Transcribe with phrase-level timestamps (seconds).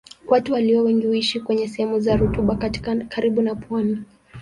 [0.27, 2.55] Watu walio wengi huishi kwenye sehemu za rutuba
[3.09, 4.03] karibu na pwani.